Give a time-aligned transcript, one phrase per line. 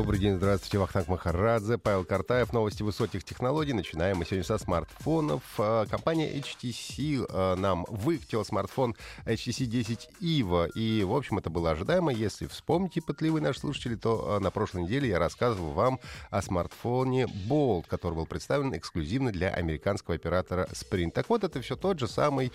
[0.00, 3.74] Добрый день, здравствуйте, Вахтанг Махарадзе, Павел Картаев, новости высоких технологий.
[3.74, 5.42] Начинаем мы сегодня со смартфонов.
[5.58, 11.72] А, компания HTC а, нам выкатила смартфон HTC 10 EVO, и, в общем, это было
[11.72, 12.14] ожидаемо.
[12.14, 17.26] Если вспомните, пытливые наши слушатели, то а, на прошлой неделе я рассказывал вам о смартфоне
[17.46, 21.10] Bold, который был представлен эксклюзивно для американского оператора Sprint.
[21.10, 22.52] Так вот, это все тот же самый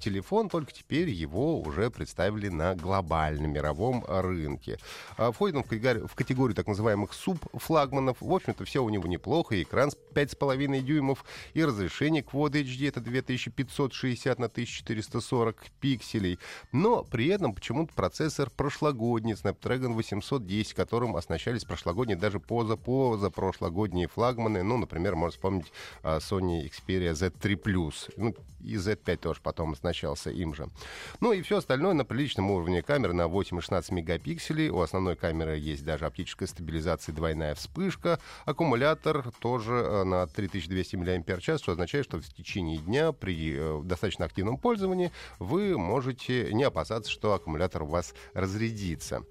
[0.00, 4.78] телефон, только теперь его уже представили на глобальном мировом рынке.
[5.16, 8.16] Входит он в категорию так называемых называемых субфлагманов.
[8.20, 9.54] В общем-то, все у него неплохо.
[9.54, 16.38] И экран 5,5 дюймов, и разрешение Quad HD это 2560 на 1440 пикселей.
[16.72, 24.62] Но при этом почему-то процессор прошлогодний Snapdragon 810, которым оснащались прошлогодние, даже поза-поза прошлогодние флагманы.
[24.62, 28.12] Ну, например, можно вспомнить а, Sony Xperia Z3+.
[28.16, 30.68] Ну, и Z5 тоже потом оснащался им же.
[31.20, 32.82] Ну и все остальное на приличном уровне.
[32.82, 34.70] Камера на 8 и 16 мегапикселей.
[34.70, 36.67] У основной камеры есть даже оптическая стабилизация,
[37.12, 38.18] двойная вспышка.
[38.44, 44.24] Аккумулятор тоже э, на 3200 мАч, что означает, что в течение дня при э, достаточно
[44.24, 49.22] активном пользовании вы можете не опасаться, что аккумулятор у вас разрядится.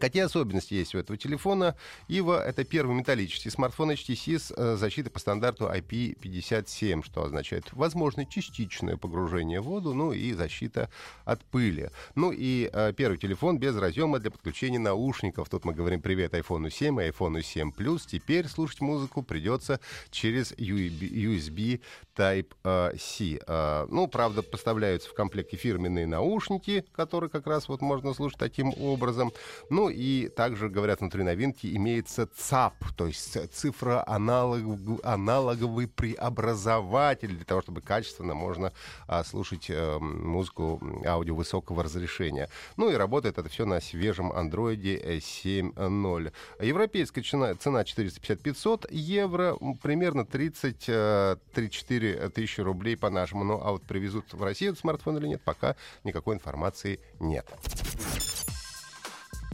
[0.00, 1.76] Какие особенности есть у этого телефона?
[2.08, 8.24] Ива— это первый металлический смартфон HTC с э, защитой по стандарту IP57, что означает возможно
[8.24, 10.88] частичное погружение в воду, ну и защита
[11.26, 11.90] от пыли.
[12.14, 15.50] Ну и э, первый телефон без разъема для подключения наушников.
[15.50, 18.04] Тут мы говорим привет iPhone 7 и iPhone 7 Plus.
[18.10, 21.82] Теперь слушать музыку придется через USB
[22.16, 23.40] Type-C.
[23.46, 28.72] Э, ну, правда, поставляются в комплекте фирменные наушники, которые как раз вот можно слушать таким
[28.80, 29.32] образом.
[29.68, 37.80] Ну, и также, говорят, внутри новинки имеется ЦАП, то есть цифроаналоговый преобразователь, для того, чтобы
[37.80, 38.72] качественно можно
[39.06, 42.50] а, слушать а, музыку аудио высокого разрешения.
[42.76, 46.32] Ну и работает это все на свежем андроиде 7.0.
[46.60, 53.44] Европейская цена, цена 450-500 евро, примерно 30-34 тысячи рублей по нашему.
[53.44, 57.46] Ну а вот привезут в Россию смартфон или нет, пока никакой информации нет.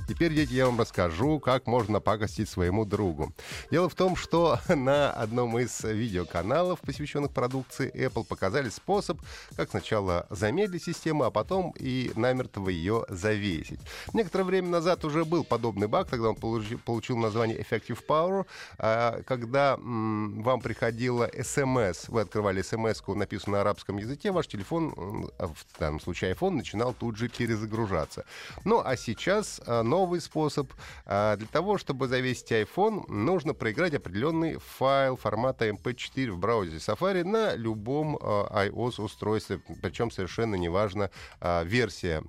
[0.08, 3.32] Теперь, дети, я вам расскажу, как можно пакостить своему другу.
[3.72, 9.20] Дело в том, что на одном из видеоканалов, посвященных продукции Apple, показали способ,
[9.56, 13.80] как сначала замедлить систему, а потом и намертво ее завесить.
[14.12, 18.46] Некоторое время назад уже был подобный баг, тогда он получил, название Effective Power,
[18.78, 24.90] а, когда вам приходила смс, вы открывали смс, написанную на арабском языке, ваш телефон,
[25.38, 28.24] в данном случае iPhone, начинал тут же перезагружаться.
[28.64, 30.70] Ну, а сейчас новый новый способ.
[31.06, 37.24] А для того, чтобы завесить iPhone, нужно проиграть определенный файл формата MP4 в браузере Safari
[37.24, 39.60] на любом а, iOS-устройстве.
[39.82, 42.22] Причем совершенно неважно а, версия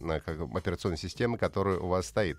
[0.55, 2.37] операционной системы, которая у вас стоит.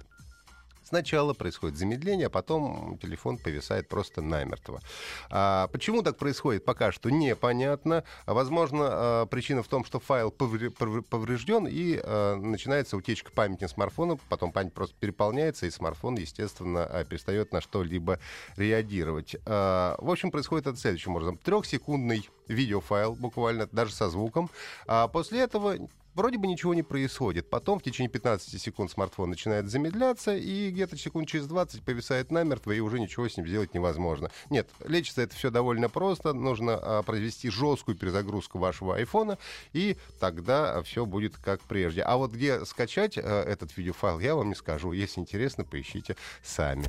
[0.89, 4.81] Сначала происходит замедление, а потом телефон повисает просто намертво.
[5.29, 8.05] А почему так происходит, пока что непонятно.
[8.25, 14.51] Возможно, а, причина в том, что файл поврежден и а, начинается утечка памяти смартфона, потом
[14.51, 18.19] память просто переполняется, и смартфон, естественно, а, перестает на что-либо
[18.57, 19.37] реагировать.
[19.45, 21.37] В общем, происходит это следующим образом.
[21.37, 24.49] Трехсекундный видеофайл, буквально, даже со звуком.
[24.87, 25.77] А после этого
[26.19, 27.49] вроде бы ничего не происходит.
[27.49, 32.73] Потом в течение 15 секунд смартфон начинает замедляться, и где-то секунд через 20 повисает намертво,
[32.73, 34.31] и уже ничего с ним сделать невозможно.
[34.51, 36.33] Нет, лечится это все довольно просто.
[36.33, 39.39] Нужно а, произвести жесткую перезагрузку вашего айфона,
[39.73, 42.03] и тогда все будет как прежде.
[42.03, 44.91] А вот где скачать а, этот видеофайл, я вам не скажу.
[44.91, 46.85] Если интересно, поищите сами.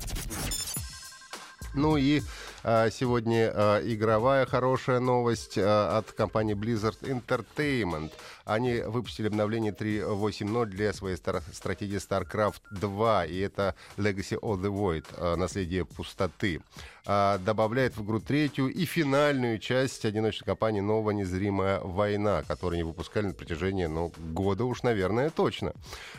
[1.74, 2.22] Ну и
[2.62, 8.12] сегодня а, игровая хорошая новость а, от компании Blizzard Entertainment.
[8.44, 15.06] Они выпустили обновление 3.8.0 для своей стратегии StarCraft 2, и это Legacy of the Void,
[15.16, 16.60] а, наследие пустоты.
[17.06, 22.82] А, добавляет в игру третью и финальную часть одиночной кампании «Новая незримая война», которую они
[22.82, 25.72] выпускали на протяжении ну, года уж, наверное, точно.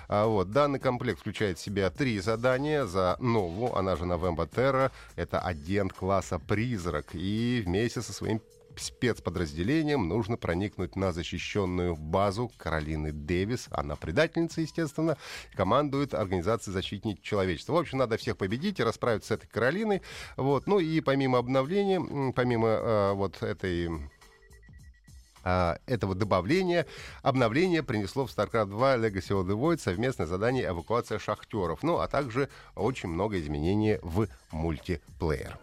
[0.08, 0.52] А, вот.
[0.52, 4.92] Данный комплект включает в себя три задания за новую, она же November Terra.
[5.16, 7.14] Это агент класса «Призрак».
[7.14, 8.42] И вместе со своим
[8.78, 13.68] спецподразделениям нужно проникнуть на защищенную базу Каролины Дэвис.
[13.72, 15.18] Она предательница, естественно,
[15.56, 17.74] командует Организацией защитники человечества.
[17.74, 20.02] В общем, надо всех победить и расправиться с этой Каролиной.
[20.38, 20.68] Вот.
[20.68, 23.90] Ну и помимо обновления, помимо э, вот этой
[25.44, 26.86] а, этого добавления,
[27.22, 32.08] обновление принесло в StarCraft 2 Legacy of the Void совместное задание эвакуация шахтеров, ну а
[32.08, 35.58] также очень много изменений в мультиплеер.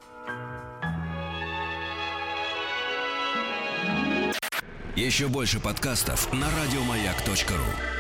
[4.97, 7.98] Еще больше подкастов на радиомаяк.ру